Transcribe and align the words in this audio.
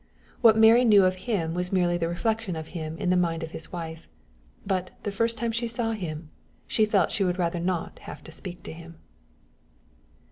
What 0.41 0.57
Mary 0.57 0.83
knew 0.83 1.05
of 1.05 1.13
him 1.29 1.53
was 1.53 1.71
merely 1.71 1.95
the 1.95 2.07
reflection 2.09 2.55
of 2.55 2.69
him 2.69 2.97
in 2.97 3.11
the 3.11 3.15
mind 3.15 3.43
of 3.43 3.51
his 3.51 3.71
wife; 3.71 4.07
but, 4.65 4.89
the 5.03 5.11
first 5.11 5.37
time 5.37 5.51
she 5.51 5.67
saw 5.67 5.91
him, 5.91 6.31
she 6.65 6.87
felt 6.87 7.11
she 7.11 7.23
would 7.23 7.37
rather 7.37 7.59
not 7.59 7.99
have 7.99 8.23
to 8.23 8.31
speak 8.31 8.63
to 8.63 8.73
him. 8.73 8.95